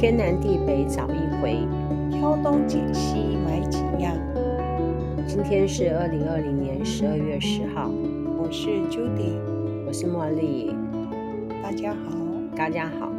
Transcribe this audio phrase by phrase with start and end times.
[0.00, 1.66] 天南地北找一回，
[2.08, 4.16] 挑东拣西买几样。
[5.26, 7.90] 今天是二零二零年十二月十号，
[8.38, 9.40] 我是 Judy，
[9.88, 10.72] 我是茉莉，
[11.60, 12.16] 大家好，
[12.54, 13.10] 大家好。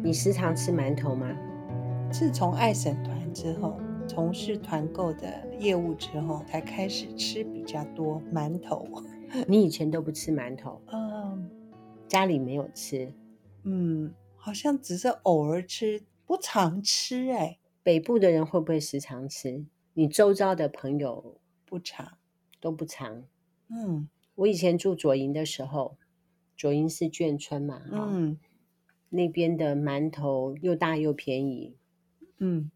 [0.00, 1.26] 你时常吃馒头吗？
[2.12, 3.76] 自从爱省团之后，
[4.06, 5.26] 从事团购的
[5.58, 8.86] 业务之后，才开始吃比较多馒头。
[9.48, 10.80] 你以前都不吃馒头？
[10.94, 11.50] 嗯，
[12.06, 13.12] 家里没有吃。
[13.64, 14.14] 嗯。
[14.46, 17.58] 好像只是偶尔吃，不常吃哎。
[17.82, 19.66] 北部的人会不会时常吃？
[19.94, 22.16] 你周遭的朋友不常，
[22.60, 23.24] 都不常。
[23.66, 25.96] 嗯，我以前住左营的时候，
[26.56, 28.38] 左营是眷村嘛，嗯，
[29.08, 31.74] 那边的馒头又大又便宜。
[32.38, 32.70] 嗯，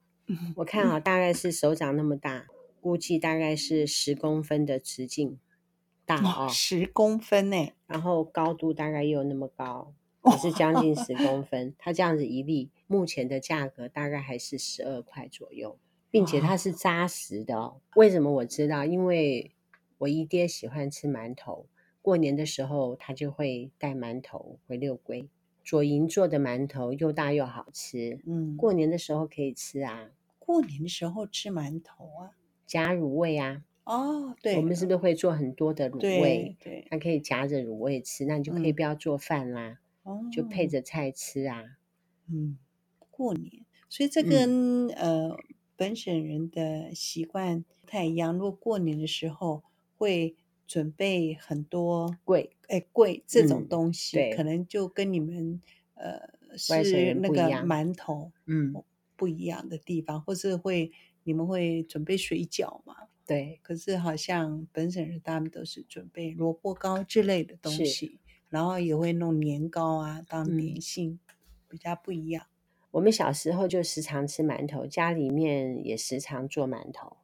[0.57, 2.49] 我看啊，大概是手掌那么大，
[2.81, 5.39] 估计大概是十公分的直径
[6.05, 9.95] 大啊，十公分呢，然后高度大概又那么高。
[10.25, 15.79] 也是将近十公分，它这样子一粒，目前的价格大概还是十二块左右，
[16.11, 17.81] 并且它是扎实的哦。
[17.97, 18.85] 为什么我知道？
[18.85, 19.53] 因为
[19.99, 21.67] 我姨爹喜欢吃馒头，
[22.03, 25.29] 过年的时候他就会带馒头回六龟。
[25.63, 30.11] 左营做的馒头又大又好吃，嗯，过年的时候可以吃啊。
[30.39, 32.33] 过年的时候吃馒头啊，
[32.67, 33.63] 夹卤味啊。
[33.85, 36.57] 哦，对，我们是不是会做很多的卤味？
[36.61, 39.79] 对，对，它可以夹着卤味吃，那你就可以不要做饭啦。
[40.23, 41.79] 嗯就配着菜吃啊，
[42.29, 42.59] 嗯，
[43.11, 45.37] 过年，所以这跟、嗯、呃
[45.77, 48.35] 本省人的习惯不太一样。
[48.35, 49.63] 如果过年的时候
[49.97, 50.37] 会
[50.67, 55.61] 准备很多贵，哎贵这种东西，可能就跟你们
[55.95, 58.75] 呃是那个馒头嗯
[59.17, 60.93] 不一样的地方，或是会
[61.25, 62.95] 你们会准备水饺嘛？
[63.27, 68.19] 对，可是好像本省人他们都是准备萝卜糕之类的东西。
[68.51, 71.35] 然后也会弄年糕啊，当点心，嗯，
[71.69, 72.47] 比较不一样。
[72.91, 77.17] 我们小时候就时常吃馒头，家里面也时常做馒头，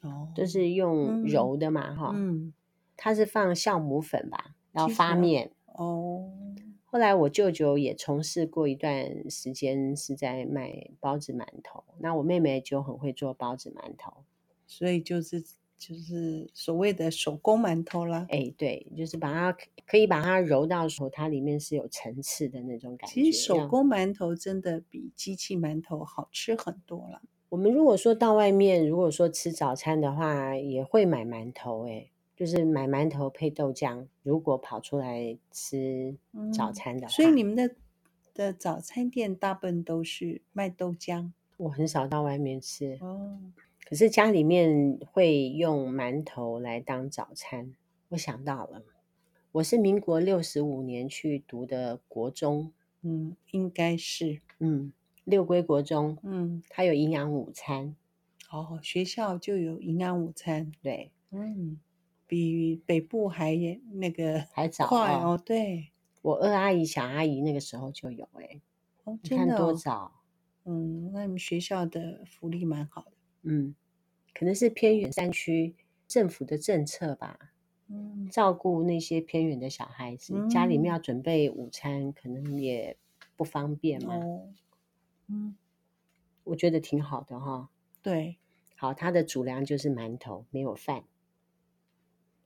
[0.00, 2.54] 哦，都是用揉的嘛，哈，嗯，
[2.96, 6.32] 它是放酵母粉吧，然后发面，哦。
[6.86, 14.24] 后来我舅舅也从事过一段时间是在卖包子馒头，那我妹妹就很会做包子馒头，
[14.66, 15.44] 所以就是。
[15.78, 19.56] 就是所谓的手工馒头啦，哎，对，就是把它
[19.86, 23.14] 可以把它揉到手，它里面是有层次的那种感觉。
[23.14, 27.20] 其实手工馒头真的比机器馒头好吃很多了。
[27.50, 34.06] 我们如果说到外面，如果说吃早餐的话，也会买馒头，哎，就是买馒头配豆浆。
[34.22, 36.16] 如果跑出来吃
[36.52, 37.76] 早餐的话，嗯，所以你们的
[38.34, 41.30] 的早餐店大部分都是卖豆浆。
[41.58, 43.38] 我很少到外面吃哦。
[43.88, 47.76] 可是家里面会用馒头来当早餐，
[48.08, 48.82] 我想到了，
[49.52, 54.92] 我是民国六十五年去读的国中，嗯，应该是，嗯，
[55.22, 57.94] 六龟国中，嗯，它有营养午餐，
[58.50, 61.78] 哦，学校就有营养午餐，对，嗯，
[62.26, 63.54] 比北部还
[63.92, 65.92] 那个还早快哦，对，
[66.22, 68.60] 我二阿姨、小阿姨那个时候就有，哎，
[69.04, 70.10] 哦，你看多早，
[70.64, 73.12] 嗯，那你们学校的福利蛮好的。
[73.46, 73.74] 嗯，
[74.34, 75.74] 可能是偏远山区
[76.06, 77.38] 政府的政策吧。
[77.88, 82.96] 嗯，照顾那些偏远的小孩子，嗯，家里面要准备午餐，可能也
[83.36, 84.16] 不方便嘛。
[84.16, 84.48] 哦，
[85.28, 85.56] 嗯，
[86.42, 87.70] 我觉得挺好的哈。
[88.02, 88.38] 对，
[88.74, 91.04] 好，它的主粮就是馒头，没有饭。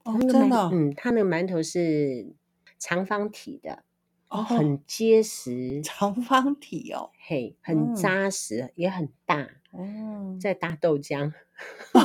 [0.04, 0.68] 哦，真的？
[0.70, 2.34] 嗯，它那个馒头是
[2.78, 3.82] 长方体的，
[4.28, 5.80] 哦，很结实。
[5.82, 9.59] 长方体哦，嘿，很扎实，嗯，也很大。
[9.70, 11.32] 哦，再搭豆浆，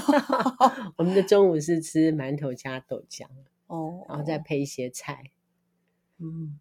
[0.97, 3.25] 我们的中午是吃馒头加豆浆
[3.67, 5.31] 哦，然后再配一些菜。
[6.17, 6.59] 嗯，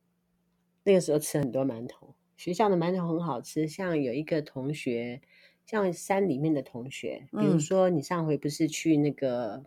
[0.85, 3.69] 那个时候吃很多馒头，学校的馒头很好吃。
[3.69, 5.21] 像有一个同学，
[5.67, 9.65] 像山里面的同学，比如说你上回不是去那个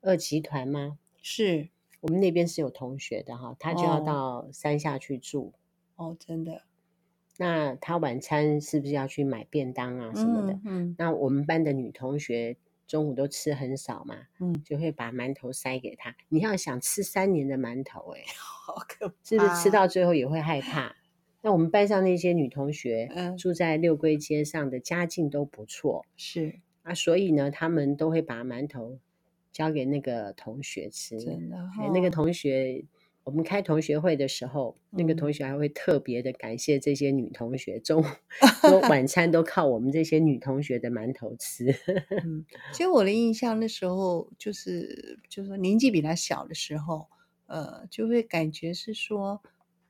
[0.00, 0.98] 二集团吗？
[1.20, 1.68] 是
[2.00, 5.52] 我们那边是有同学的哈，他就要到山下去住。
[5.96, 6.62] 哦，真的。
[7.36, 10.52] 那他晚餐是不是要去买便当啊什么的？
[10.52, 16.14] 嗯，嗯，那我们班的女同学中午都吃很少嘛，嗯，就会把馒头塞给他。
[16.28, 20.94] 你要想吃三年的馒头，欸，哎， 好可怕，是不是吃到最后也会害怕？
[21.42, 28.98] 那我们班上那些女同学，嗯，住在六龟街上的家境都不错，是啊，所以呢，他们都会把馒头
[29.52, 32.84] 交给那个同学吃，真的，哦哎，那个同学。
[33.24, 38.04] 我们开同学会的时候，嗯、那个同学还会特别的感谢这些女同学，中午
[38.88, 41.74] 晚餐都靠我们这些女同学的馒头吃。
[42.22, 47.08] 嗯，其实我的印象那时候就是，就是说年纪比他小的时候，
[47.46, 49.40] 呃，就会感觉是说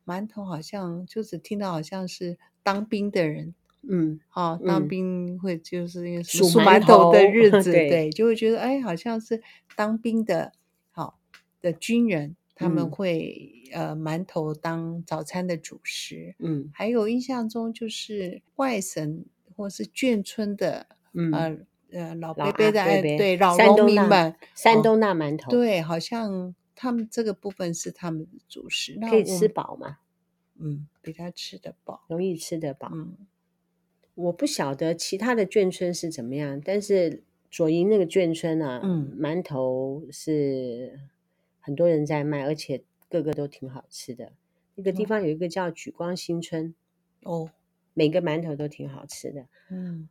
[0.06, 3.54] 馒头好像就只听到好像是当兵的人
[3.86, 7.88] 嗯，好，当兵会就是因为数数馒馒头头的日 子，对。
[7.88, 9.42] 对，就会觉得哎，好像是
[9.76, 10.52] 当兵的，
[10.92, 11.18] 好
[11.60, 16.34] 的军人，他们会、嗯、呃馒头当早餐的主食。
[16.38, 19.24] 嗯，还有印象中就是外省
[19.56, 21.58] 或是眷村的，嗯呃
[21.92, 29.98] 呃老伯老伯的阿伯伯对老农民们，山哦东那馒头，对，好像他们这个部分是他们的主食，那可以吃我饱吗？
[30.58, 32.90] 嗯，比较吃得饱，容易吃得饱。
[32.92, 33.16] 嗯。
[34.14, 41.00] 我不晓得其他的眷村是怎么样，但是左营那个眷村啊，嗯馒头是
[41.64, 44.32] 很多人在卖，而且个个都挺好吃的。
[44.74, 46.74] 那个地方有一个叫举光新村，
[47.22, 47.50] 哦，
[47.94, 49.46] 每个馒头都挺好吃的。
[49.70, 50.10] 嗯，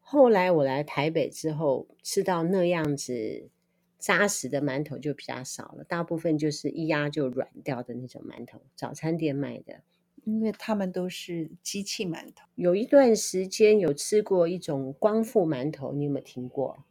[0.00, 3.50] 后来我来台北之后，吃到那样子
[3.98, 9.82] 扎实的馒头就比较少了，大部分就是一压就软掉的那种馒头，早餐店卖的。
[10.24, 12.46] 因为他们都是机器馒头。
[12.54, 16.84] 有一段时间有吃过一种光复馒头，你有没有听过？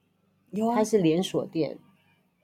[0.52, 1.80] 有啊，它是连锁店。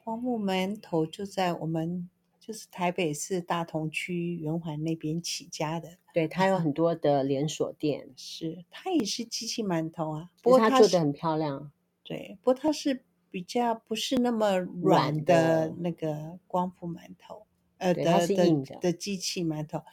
[0.08, 2.10] 光复馒头就在我们
[2.40, 5.98] 就是台北市大同区圆环那边起家的。
[6.14, 11.70] 对，它有很多的连锁店，是它也是机器馒头啊，不不过它做的很漂亮。
[12.04, 17.46] 对，不过它是比较不是那么软软的的那个光复馒头，
[17.80, 19.84] 呃对它的是硬的的的机器馒头。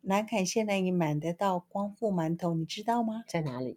[0.00, 3.22] 南坎现在也买得到光复馒头，你知道吗？
[3.28, 3.76] 在哪里？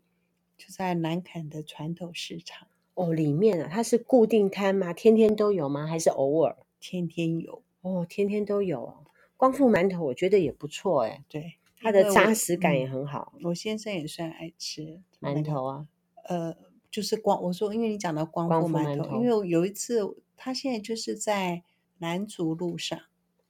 [0.57, 2.69] 就在南坎的传统市场。
[2.93, 4.93] 哦，里面啊，它是固定摊吗？
[4.93, 5.87] 天天都有吗？
[5.87, 6.57] 还是偶尔？
[6.79, 7.63] 天天有。
[7.81, 9.05] 哦，天天都有哦。
[9.37, 13.33] 光复馒头我觉得也不错哎，对，它的扎实感也很好。
[13.45, 15.87] 我先生也算爱吃馒头啊，
[16.25, 16.55] 呃，
[16.91, 21.63] 就是光我说，因为你讲到光复馒头，因为有一次他现在就是在
[21.97, 22.99] 南竹路上。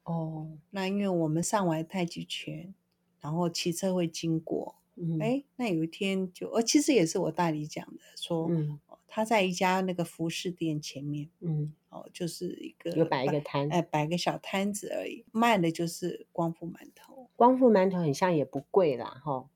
[0.04, 2.74] 哦，那因为我们上完太极拳，
[3.20, 4.76] 然后骑车会经过，
[5.20, 8.80] 哎、嗯，那有一天就，呃，其实也是我大理讲的，说，嗯，
[9.14, 17.28] 他在一家那个服饰店前面，嗯，哦，就是一个有摆一个摊，哎，摆个小摊子而已，卖的就是光复馒头。
[17.36, 19.50] 光复馒头很像也不贵啦，哈，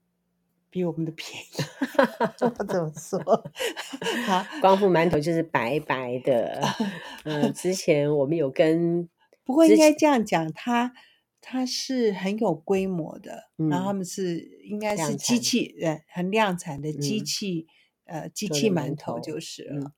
[0.68, 1.46] 比我们的便宜，
[2.36, 3.18] 怎么说？
[4.26, 6.60] 好， 光复馒头就是白白的，
[7.24, 9.08] 嗯、呃，之前我们有跟。
[9.42, 10.92] 不过应该这样讲，它
[11.40, 17.72] 它是很有规模的，嗯、然后他们是应该是机器呃很量产的机器、嗯、
[18.06, 19.92] 呃机器馒头就是了、嗯。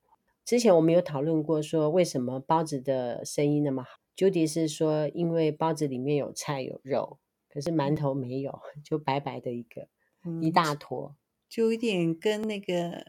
[0.45, 9.87] 之前我们有讨论过，说为什么包子的生意那么好？Judy 是说，因为包子里面有菜有肉，可是馒头没有， 就白白的一个、
[10.25, 11.15] 嗯、一大坨，
[11.47, 13.05] 就有点跟那个。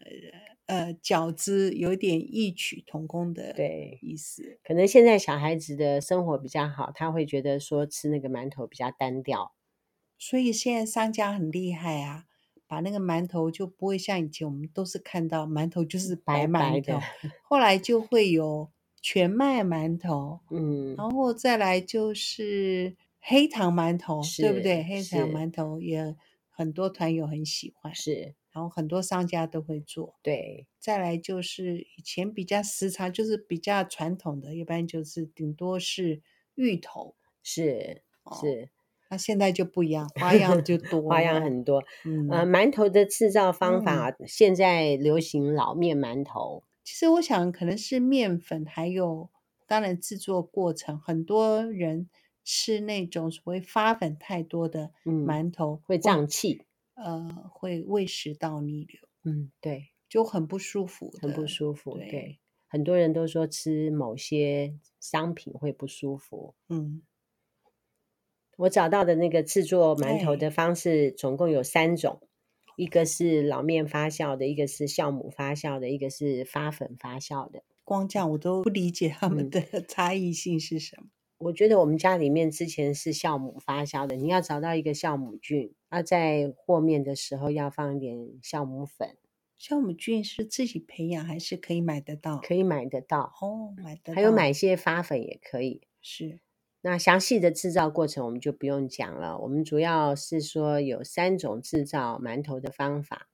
[0.66, 4.60] 呃，饺子有点异曲同工的对意思。
[4.62, 9.52] 可能现在小孩子的生活比较好，他会觉得说吃那个馒头比较单调，
[10.16, 12.26] 所以现在商家很厉害啊，
[12.70, 17.00] 把那个馒头就不会像以前我们都是看到馒头就是白馒头，白白的
[17.42, 18.70] 后来就会有
[19.02, 24.84] 全麦馒头， 嗯，然后再来就是黑糖馒头，对不对？
[24.84, 26.14] 黑糖馒头也
[26.48, 28.36] 很多团友很喜欢，是。
[28.52, 30.68] 然后很多商家都会做，对。
[30.78, 36.22] 再来就是以前比较时常，就是比较传统的，一般就是顶多是
[36.54, 38.02] 芋头，是
[38.40, 38.70] 是。
[39.10, 41.82] 那、哦、现在就不一样，花样就 多，花样很多。
[42.04, 46.62] 嗯，呃，馒头的制造方法、嗯、现在流行老面馒头。
[46.84, 49.28] 其实我想可能是面粉，还有
[49.66, 52.08] 当然制作过程，很多人
[52.44, 56.62] 吃那种所谓发粉太多的馒头、嗯、会胀气。
[56.94, 62.38] 呃，会胃食道逆流，嗯，对，就很不舒服，很不舒服，对，对，
[62.68, 67.00] 很多人都说吃某些商品会不舒服，嗯，
[68.60, 72.20] 我找到的那个制作馒头的方式总共有三种，
[72.76, 81.04] 一个是老面发酵的，一个是酵母发酵的，一个是发粉发酵的，光这样我都不理解他们的 差异性是什么。
[81.06, 89.16] 嗯我觉得我们家里面之前是酵母发酵的，你要找到一个酵母菌，那在和面的时候要放一点酵母粉。
[89.58, 92.36] 酵母菌是自己培养还是可以买得到？
[92.40, 94.14] 可以买得到哦，买得到。
[94.14, 95.80] 还有买一些发粉也可以。
[96.02, 96.40] 是。
[96.82, 103.28] 那详细的制造过程我们就不用讲了，我们主要是说有三种制造馒头的方法。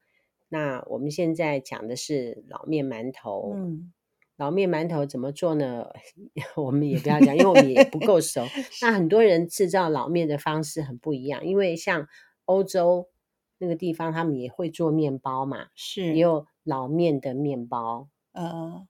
[0.49, 3.53] 那我们现在讲的是老面馒头。
[3.55, 3.93] 嗯。
[4.37, 5.87] 老面馒头怎么做呢？
[6.57, 8.43] 我们也不要讲，因为我们也不够熟。
[8.83, 12.07] 那很多人制造老面的方式很不一样，因为像
[12.45, 13.09] 欧洲
[13.57, 18.11] 那个地方，他们也会做面包嘛，是也有老面的面包。
[18.33, 18.87] 呃，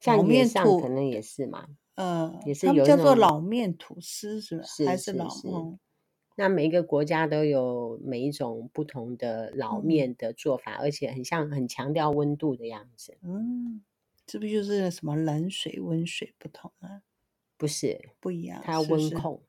[0.00, 1.68] 像面上可能也是嘛，
[2.00, 4.64] 呃，也是有叫做老面吐司是吧？
[4.64, 5.78] 是还是老是是嗯？
[6.36, 13.18] 那每一个国家都有每一种不同的老面的做法，嗯、而且很像很强调温度的样子。
[13.22, 13.82] 嗯，
[14.24, 17.02] 这不就是什么冷水、温水不同啊？
[17.58, 19.42] 不是，不一样，它温控。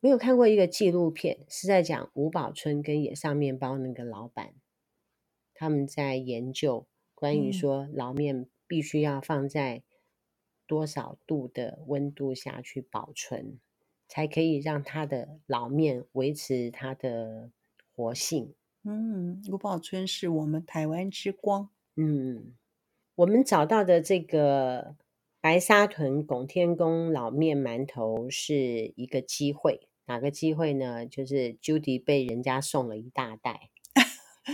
[0.00, 4.54] 没有看过一个纪录片，是在讲吴宝春跟野上面包那个老板，
[5.54, 9.84] 他们在研究关于说老面必须要放在
[10.66, 13.58] 多少度的温度下去保存。
[14.08, 17.50] 才可以让它的老面维持它的
[17.94, 18.52] 活性。
[18.82, 21.70] 嗯，吴宝春是我们台湾之光。
[21.96, 22.52] 嗯，
[23.14, 24.96] 我们找到的这个
[25.40, 31.06] 白沙屯拱天宫老面馒头是一个机会，哪个机会呢？
[31.06, 33.70] 就是 Judy 被人家送了一大袋。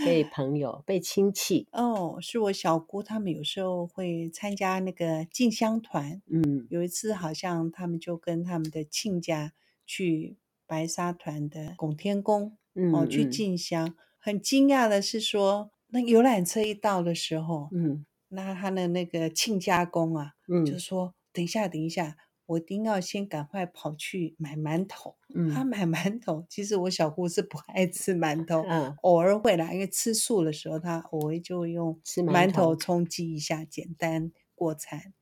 [0.05, 6.21] 被朋友、被亲戚哦，是我小姑他们有时候会参加那个进香团。
[6.31, 9.53] 嗯，有一次好像他们就跟他们的亲家
[9.85, 13.95] 去白沙团的拱天宫，嗯，哦，去进香。
[14.19, 22.15] 很惊讶的是说，那游览车一到的时候，嗯，那他的那个亲家公啊，嗯，就说等一下，等一下。
[22.49, 25.15] 我一定要先赶快跑去买馒头。
[25.35, 35.13] 嗯，他买馒头，其实我小姑是不爱吃馒头，嗯，偶尔会啦，因为吃素的时候，他偶尔就用馒头充饥一下，简单过餐。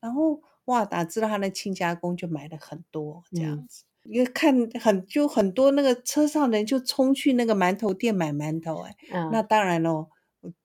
[0.00, 10.08] 然后哇，哪知道他的亲家公就买了很多这样子，嗯、因为看很就很多那个车上人就冲去那个馒头店买馒头，哎、嗯，那当然喽。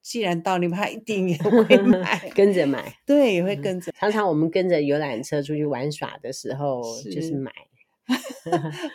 [0.02, 3.92] 既然到你们，他一定也会 买，跟着买， 对，也会跟着。
[3.94, 7.52] 常常我们跟着游览车出去玩耍的时候，是就是买。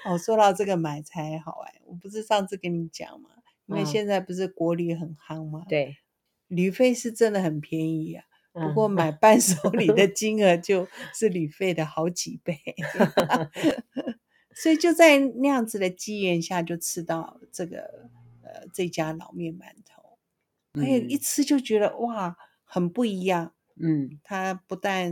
[0.05, 3.31] 哦，说到这个买才好哎，我不是上次跟你讲吗？
[3.67, 5.65] 因为现在不是国旅很夯吗？
[5.69, 5.97] 对，
[6.49, 8.25] 旅费是真的很便宜啊。
[8.53, 12.59] 不过买伴手礼的 金额就是旅费的好几倍，
[14.55, 18.09] 所以就在那样子的机缘下，就吃到这个
[18.43, 19.90] 呃这家老面馒头。
[20.75, 23.55] 哎，一吃就觉得哇，很不一样。
[23.83, 25.11] 嗯，它不但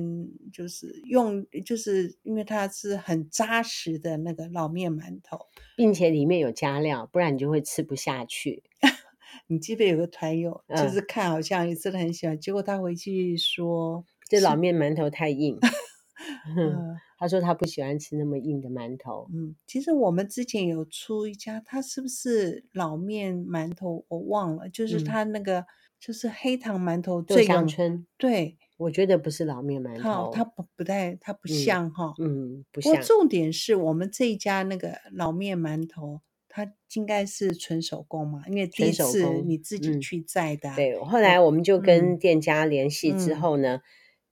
[0.52, 5.38] 就是用，就是因为它是很扎实的那个老面馒头，
[5.74, 8.62] 并且里面有加料，不然你就会吃不下去。
[9.46, 15.58] 你记得有个团友，就是看好像也真的很喜欢，嗯，结果他回去说这老面馒头太硬。
[16.58, 19.28] 嗯，他说他不喜欢吃那么硬的馒头。
[19.34, 24.04] 嗯，其实我们之前有出一家，他是不是老面馒头？
[24.06, 25.66] 我忘了，就是他那个、嗯、
[25.98, 28.06] 就是黑糖馒头最香春。
[28.16, 32.54] 对，我觉得不是老面馒头，它不不太，它不像哈、嗯。
[32.54, 33.02] 嗯，不像。
[33.02, 40.76] 重点是我们这一家那个老面馒头，它应该是纯手工嘛，因为第一次你自己去摘的、啊嗯。
[40.76, 43.74] 对，后来我们就跟店家联系之后呢。
[43.74, 43.82] 嗯嗯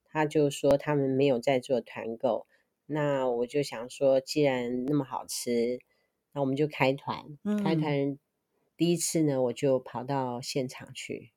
[0.09, 2.47] 他就说他们没有在做团购，
[2.87, 5.79] 那我就想说，既然那么好吃，
[6.33, 7.37] 那我们就开团。
[7.43, 8.17] 嗯、开团
[8.75, 11.31] 第一次呢，我就跑到现场去，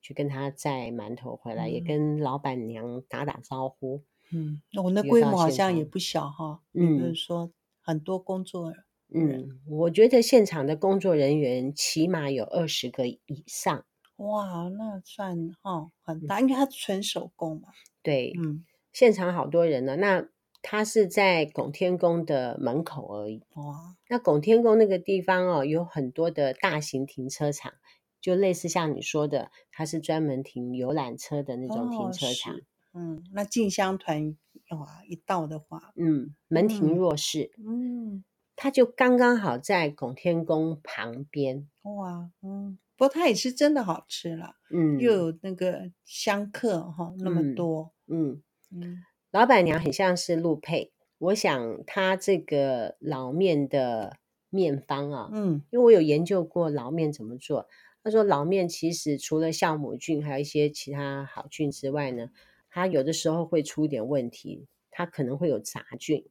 [0.00, 4.02] 去跟他载馒头回来，嗯、也跟老板娘打打招呼。
[4.32, 6.62] 嗯，我那规模好像也不小哈。
[6.72, 7.50] 嗯，就是说
[7.80, 8.84] 很多工作人。
[9.08, 13.84] 嗯，我觉得现场的工作人员起码有二十个以上。
[14.16, 17.68] 哇，那算哈很大，因为它纯手工嘛。
[18.02, 19.96] 对，嗯，现场好多人呢。
[19.96, 20.28] 那
[20.68, 23.40] 他是在拱天宫的门口而已。
[23.54, 27.74] 哇，那拱天宫那个地方哦，有很多的大型停车场，
[28.20, 32.52] 就类似像你说的，它是专门停游览车的那种停车场。
[32.56, 32.60] 哦、
[32.94, 34.36] 嗯，那进香团
[34.70, 37.52] 哇一到的话，嗯，门庭若市。
[37.64, 38.24] 嗯，
[38.56, 41.68] 它就刚刚好在拱天宫旁边。
[41.82, 42.76] 哇，嗯。
[42.96, 48.42] 不过它也是真的好吃了，嗯，又有那个香客哈那么多，嗯
[48.72, 49.02] 嗯，嗯，
[49.36, 54.16] 老板娘很像是陆配，我想她这个老面的
[54.48, 57.68] 面方啊，嗯，因为我有研究过老面怎么做，
[58.02, 62.30] 他说老面其实除了酵母菌还有一些其他好菌之外呢，
[62.70, 66.24] 它有的时候会出一点问题，它可能会有杂菌，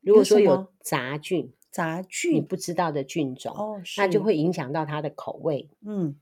[0.00, 1.52] 如果说有杂菌。
[1.70, 5.68] 杂菌你不知道的菌种，哦，那就会影响到它的口味。
[5.84, 6.18] 嗯，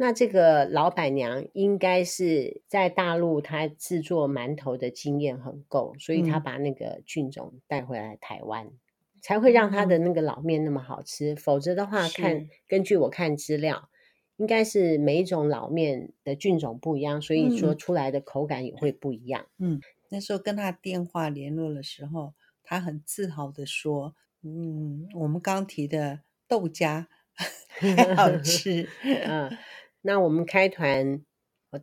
[0.00, 8.78] 那这个老板娘应该是在大陆，她制作馒头的经验很够，所以她把那个菌种带回来台湾，嗯，
[9.20, 11.32] 才会让她的那个老面那么好吃。
[11.32, 13.88] 嗯，否则的话，看根据我看资料，
[14.36, 19.46] 应该是每一种老面的菌种不一样，所以说出来的口感也会不一样。
[19.58, 24.14] 嗯，那时候跟他电话联络的时候，他很自豪的说。
[24.44, 27.06] 嗯，我们刚提的豆浆
[27.66, 28.88] 还好 吃。
[29.02, 29.50] 嗯，
[30.02, 31.24] 那我们开团，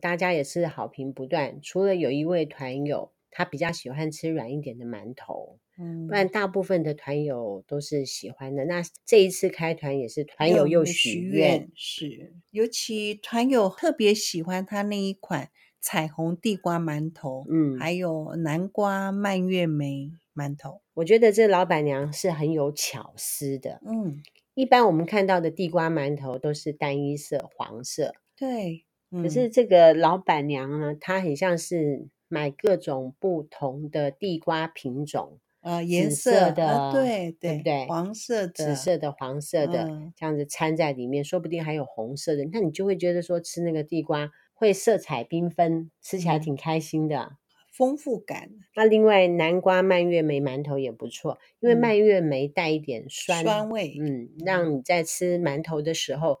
[0.00, 1.60] 大家也是好评不断。
[1.62, 5.58] 除了有一位团友，他比较喜欢吃软一点的馒头。
[5.78, 8.64] 嗯，不然大部分的团友都是喜欢的。
[8.64, 20.80] 那这一次开团也是团友又许愿，是尤其团友特别喜欢他那一款彩虹地瓜馒头，嗯，还有南瓜蔓越莓馒头。
[20.94, 23.82] 我觉得这老板娘是很有巧思的。
[23.84, 24.22] 嗯，
[24.56, 28.86] 一般我们看到的地瓜馒头都是单一色黄色，对。
[29.10, 35.38] 嗯、可是这个老板娘呢，她很像是买各种不同的地瓜品种。
[35.60, 37.86] 呃，颜色的，呃、对对，对不对？
[37.86, 42.46] 黄色的、紫色的、黄色的，嗯、这样子掺在里面，说不定还有红色的。
[42.50, 47.36] 那你就会觉得说，吃那个地瓜会色彩缤纷，吃起来挺开心的，嗯、
[47.76, 48.50] 丰富感。
[48.74, 56.40] 那另外，南瓜蔓越莓馒头也不错，因为蔓越莓带一点酸、嗯、酸味，嗯，让你在吃馒头的时候。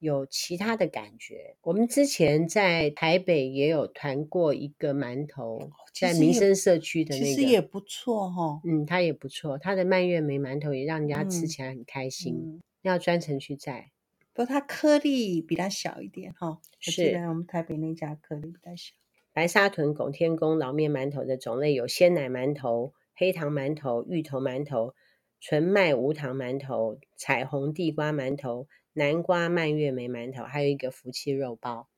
[0.00, 1.56] 有其他的感觉。
[1.60, 8.60] 我们之前在台北也有团过一个馒头，在民生社区的那个，其实也不错哈、哦。
[8.64, 12.32] 嗯，它也不错，它的蔓越莓馒头也让人家吃起来很开心。
[12.32, 13.90] 嗯、要专程去摘，
[14.32, 16.46] 不过它颗粒比它小一点哈。
[16.46, 18.94] 哦、是，我记得我们台北那家颗粒比较小。
[19.38, 24.96] 白沙屯拱天宫老面馒头的种类有鲜奶馒头、黑糖馒头、芋头馒头、
[25.38, 28.66] 纯麦无糖馒头、彩虹地瓜馒头。
[28.94, 31.88] 南瓜蔓越莓馒头，还有一个福气肉包。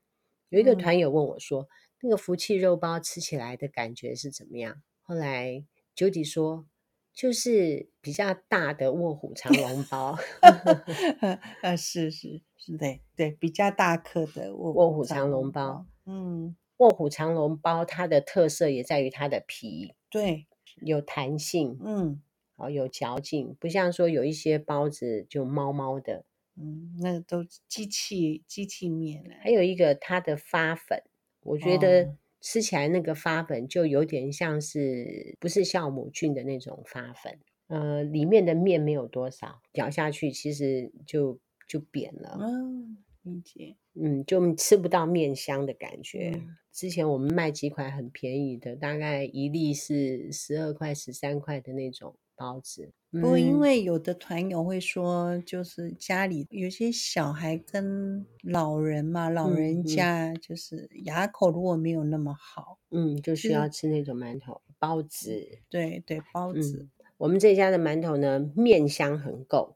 [0.51, 1.69] 有一个团友问我说：“嗯、
[2.03, 5.65] 那个福气肉包吃起来的感觉是怎么样？”后来
[5.97, 6.67] Judy 说
[7.15, 10.19] ：“就是比较大的卧虎藏龙包。
[11.63, 15.87] ”呃，是是是，对对，比较大颗的卧卧虎藏龙包。
[16.05, 20.47] 嗯，卧虎藏龙包它的特色也在于它的皮，对，
[20.81, 22.23] 有弹性，嗯，
[22.57, 26.25] 好有嚼劲，不像说有一些包子就猫猫的。
[26.57, 29.37] 嗯，那个都机器机器面了。
[29.41, 31.03] 还有一个它的发粉，
[31.43, 41.39] 我觉得吃起来那个发粉就有点像是不是酵母菌的那种发粉，呃，里面的面没有多少，咬下去其实就
[41.69, 42.39] 就扁了。
[42.41, 43.77] 嗯，理解。
[43.95, 46.33] 嗯，就吃不到面香的感觉。
[46.35, 52.17] 嗯，之前我们卖几款很便宜的，大概一粒是十二块、十三块的那种。
[52.37, 65.59] 包子，不过因为有的团友会说，就是家里有些小孩跟老人嘛，嗯、老人家就是牙口如果没有那么好，嗯，就需要吃那种馒头包子。
[65.69, 66.91] 对对，包子、嗯。
[67.19, 69.75] 我们这家的馒头呢，面香很够，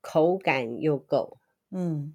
[0.00, 1.36] 口感又够。
[1.70, 2.14] 嗯，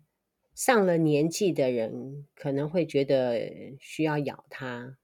[0.55, 4.97] 上了年纪的人可能会觉得需要咬它，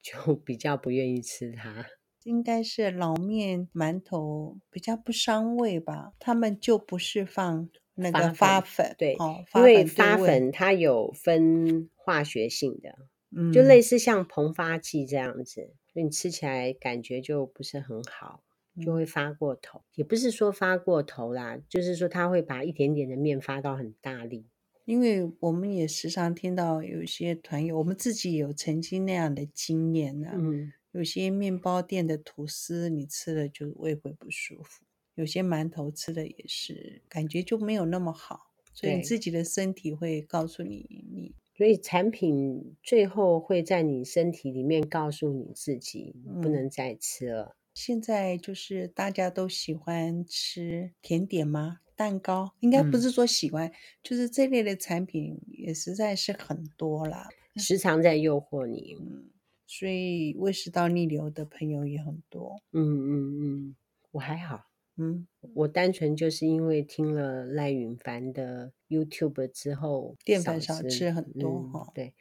[0.00, 1.86] 就比较不愿意吃它。
[2.24, 12.96] 应该是老面馒头比较不伤胃吧，他们就不是放那个发粉，对，哦、因为发粉它有分化学性的，
[13.36, 18.44] 嗯，就类似像膨发剂这样子，所以你吃起来感觉就不是很好，
[18.80, 19.80] 就会发过头。
[19.80, 24.46] 嗯、也不是说发过头啦，就是说它会把一点点的面发到很大力。
[24.84, 30.72] 因为我们也时常听到有些团友，我们自己有曾经那样的经验呢、啊，嗯。
[30.92, 38.52] 有些面包店的吐司，你吃了就胃会不舒服；有些馒头吃的也是，感觉就没有那么好。
[38.74, 47.56] 所以你自己的身体会告诉你，你所以产品最后会在你身体里面告诉你自己不能再吃了。
[47.72, 51.78] 嗯，现在就是大家都喜欢吃甜点吗？
[51.96, 58.96] 蛋糕应该不是说喜欢，嗯，就是这类的产品也实在是很多啦，时常在诱惑你。
[59.00, 59.28] 嗯
[59.64, 62.60] 所以胃食道逆流的朋友也很多。
[62.72, 63.76] 嗯嗯嗯，
[64.10, 64.66] 我还好。
[64.98, 71.92] 嗯，我单纯就是因为听了赖允凡的 YouTube 之后，淀粉少吃很多哈、嗯。
[71.94, 72.12] 对，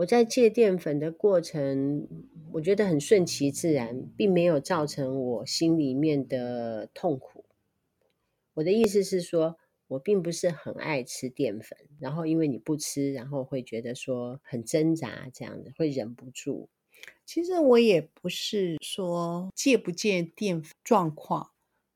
[0.00, 2.08] 我在戒淀粉的过程，
[2.52, 7.44] 我觉得很顺其自然，并没有造成我心里面的痛苦。
[8.54, 9.58] 我的意思是说，
[9.88, 16.70] 我并不是很爱吃淀粉，然后因为你不吃，然后会觉得说很挣扎，这样子会忍不住。
[17.26, 21.50] 其实我也不是说戒不戒淀粉状况，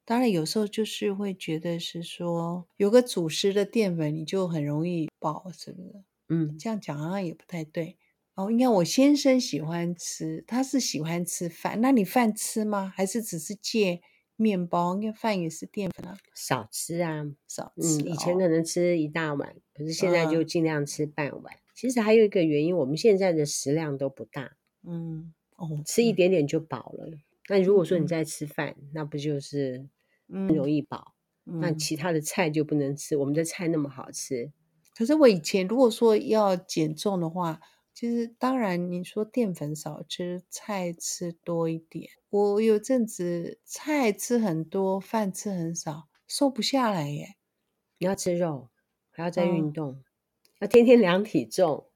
[0.04, 6.04] 当然有时候就是会觉得是说有个主食的淀粉你就很容易饱，是不是？
[6.34, 7.96] 嗯，这样讲好像也不太对。
[8.34, 12.92] 哦，应该我先生喜欢吃，他是喜欢吃饭，那你饭吃吗？
[12.94, 14.00] 还是只是借
[14.34, 14.96] 面包？
[14.96, 18.02] 因为饭也是淀粉啊，少吃啊，少吃。
[18.02, 21.54] 嗯，以前可能吃一大碗，可是现在就尽量吃半碗。
[21.54, 24.56] 嗯，其实还有一个原因，我们现在的食量都不大。
[24.82, 27.06] 嗯，哦，吃一点点就饱了。
[27.06, 29.88] 嗯、那如果说你在吃饭，嗯、那不就是
[30.28, 31.14] 很容易饱？
[31.46, 33.16] 嗯、那其他的菜就不能吃。
[33.16, 34.50] 我们的菜那么好吃。
[34.94, 37.60] 可是我以前如果说要减重的话，
[37.92, 42.08] 其实当然你说淀粉少吃，菜吃多一点。
[42.30, 47.36] 我有阵子菜吃很多，饭吃很少，瘦不下来耶。
[47.98, 48.70] 你要吃肉，
[49.10, 49.96] 还要再运动，哦、
[50.60, 51.86] 要天天量体重。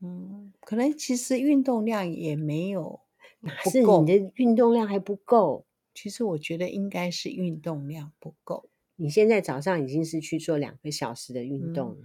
[0.00, 3.00] 嗯，可能其实运动量也没有，
[3.40, 5.66] 哪是你的运动量还不够？
[5.92, 8.70] 其实我觉得应该是运动量不够。
[8.96, 11.96] 你现在早上已经是去做两个小时的运动，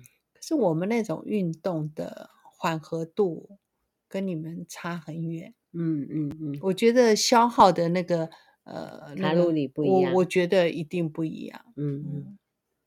[0.48, 3.58] 是我们那种运动的缓和度
[4.08, 5.56] 跟你们差很远。
[5.72, 8.30] 嗯嗯嗯，我觉得消耗的那个
[8.64, 11.66] 呃卡路里不一样，我，我觉得一定不一样。
[11.76, 12.38] 嗯嗯，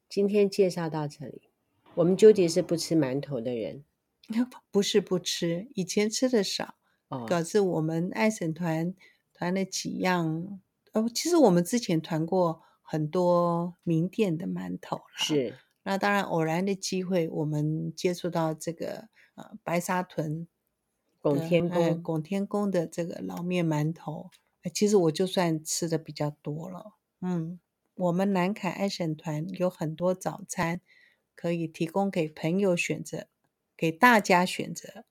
[0.08, 1.50] 今天介绍到这里，
[1.96, 3.82] 我们究竟是不吃馒头的人。
[4.70, 6.76] 不是不吃，以前吃的少。
[7.08, 8.94] 哦，可是我们爱省团
[9.34, 10.60] 团了几样。
[10.92, 15.02] 哦，其实我们之前团过很多名店的馒头了。
[15.16, 15.54] 是。
[15.88, 20.46] 那当然，偶然的机会，我们接触到这个呃白沙屯
[21.18, 24.28] 拱天宫、呃、拱天宫的这个老面馒头。
[24.74, 26.92] 其实我就算吃的比较多了。
[27.22, 27.58] 嗯，
[27.94, 30.82] 我们南凯爱省团有很多早餐
[31.34, 33.28] 可以提供给朋友选择。
[33.74, 35.04] 给大家选择，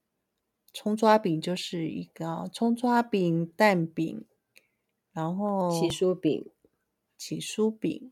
[0.71, 4.25] 葱抓饼就是一个葱抓饼、蛋饼，
[5.11, 6.51] 然后起酥饼、
[7.17, 8.11] 起酥饼、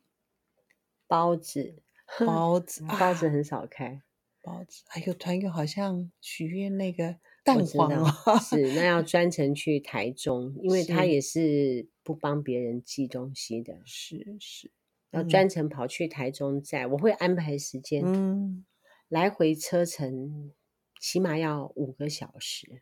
[1.06, 1.84] 包子、
[2.26, 4.02] 包子、包子很少开，
[4.42, 4.84] 包子。
[4.88, 14.72] 还有团友好像许愿那个蛋黄哦，是那要 专程去台中，因为他也是不帮别人寄东西的，是是，
[15.12, 18.66] 要专程跑去台中载，我会安排时间，嗯。
[19.08, 20.52] 来回车程
[21.00, 22.82] 起码要五个小时，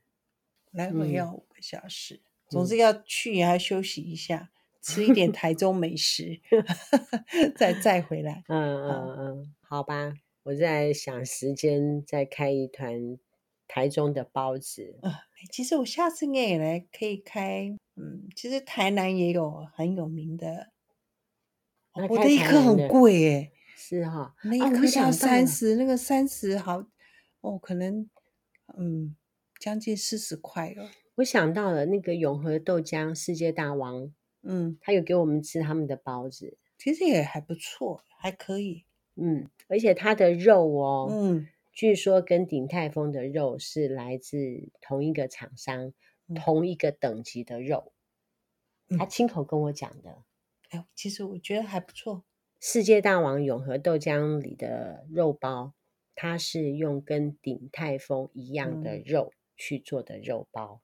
[0.72, 6.42] 来回要五个小时，嗯、总之要去也要休息一下，嗯、吃一点台中美食，
[7.58, 8.44] 再再回来。
[8.50, 13.18] 嗯嗯嗯，好吧，我在想时间再开一团
[13.66, 15.00] 台中的包子。
[15.02, 15.12] 嗯，
[15.50, 17.76] 其实我下次应该也来可以开。
[17.96, 20.68] 嗯，其实台南也有很有名的，
[21.94, 23.52] 的我的一颗很贵耶。
[23.76, 26.86] 是哈，那一颗要三十，那个三十好
[27.42, 28.10] 哦，可能
[28.78, 29.16] 嗯，
[29.60, 30.90] 将近四十块了。
[31.16, 34.12] 我想到了那个永和豆浆世界大王，
[34.44, 38.86] 嗯，他有给我们吃他们的包子，其实也还不错，还可以。
[39.16, 44.38] 嗯，而且它的肉哦，嗯，据说跟鼎泰丰的肉是来自
[44.82, 45.94] 同一个厂商，
[46.28, 47.94] 嗯、同一个等级的肉。
[48.98, 50.24] 他亲口跟我讲的。
[50.70, 52.24] 哎，其实我觉得还不错。
[52.60, 55.74] 世界大王永和豆浆里的肉包，
[56.16, 60.82] 它是用跟鼎泰丰一样的肉去做的肉包。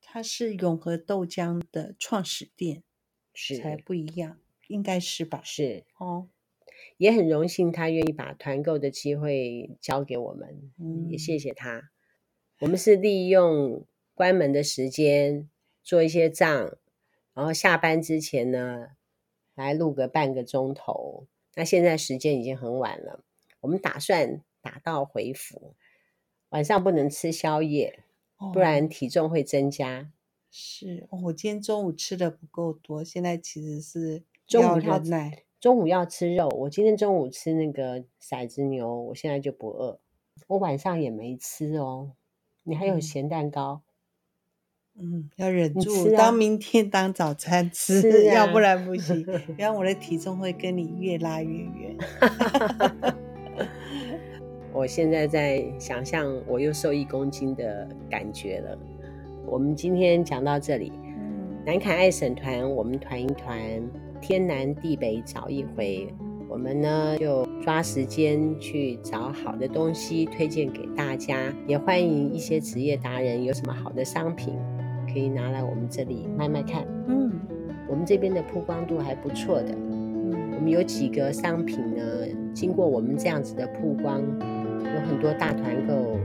[0.00, 2.84] 它是永和豆浆的创始店，
[3.34, 5.42] 是才不一样，应该是吧？
[5.44, 6.28] 是哦，
[6.96, 11.90] 也很荣幸他愿意把团购的机会交给我们，嗯，也谢谢他。
[12.60, 15.50] 我们是利用关门的时间
[15.82, 16.78] 做一些账，
[17.34, 18.90] 然后下班之前呢，
[19.54, 23.24] 来录个半个钟头，那现在时间已经很晚了，
[23.60, 25.74] 我们打算打道回府，
[26.50, 28.04] 晚上不能吃宵夜，
[28.38, 30.10] 哦、不然体重会增加。
[30.56, 35.02] 是、哦，我今天中午吃的不够多，现在其实是中午要
[35.60, 39.98] 中午要吃肉，我今天中午吃那个骰子牛，我现在就不饿，
[40.46, 42.12] 我晚上也没吃哦。
[42.62, 43.82] 你还有咸蛋糕。
[45.34, 49.24] 要忍住，当明天当早餐 吃，啊、要不然不行。
[49.24, 51.98] 不然我的体重会跟你越拉越远。
[54.72, 58.78] 我现在在想象我又瘦一公斤的感觉了。
[59.46, 63.58] 我们今天讲到这里，嗯，南凯爱省团，我们团一团，
[64.20, 66.08] 天南地北找一回。
[66.48, 74.54] 我们呢就抓时间去找好的东西推荐给大家，也欢迎一些职业达人有什么好的商品。
[75.12, 76.84] 可以拿来我们这里卖卖看。
[77.06, 77.32] 嗯，
[77.88, 79.72] 我们这边的曝光度还不错的。
[79.72, 82.02] 嗯，我们有几个商品呢，
[82.54, 86.18] 经过我们这样子的曝光，有很多大团购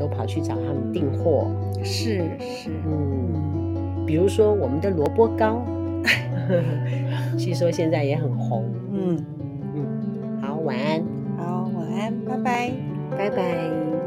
[0.00, 1.46] 都跑去找他们订货。
[1.84, 5.62] 是是，嗯，比如说我们的萝卜糕，
[7.36, 8.64] 据说现在也很红。
[8.92, 9.16] 嗯
[9.74, 11.02] 嗯，好，晚安。
[11.36, 12.72] 好，晚安，拜拜，
[13.16, 13.99] 拜拜。